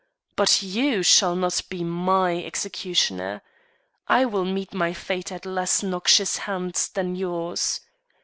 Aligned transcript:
But 0.35 0.63
you 0.63 1.03
shall 1.03 1.35
not 1.35 1.61
be 1.69 1.83
my 1.83 2.43
executioner. 2.43 3.43
I 4.07 4.25
will 4.25 4.45
meet 4.45 4.73
my 4.73 4.93
fate 4.93 5.31
at 5.31 5.45
less 5.45 5.83
noxious 5.83 6.37
hands 6.37 6.87
than 6.89 7.15
yours." 7.15 7.81